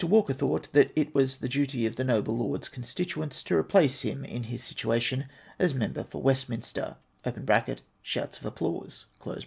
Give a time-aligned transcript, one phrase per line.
[0.03, 4.25] Walker thought that it was the duty of the noble Loi'd's constituents to replace him
[4.25, 5.25] in his situation
[5.59, 9.05] as Member for Westminster {sJioufs of applause).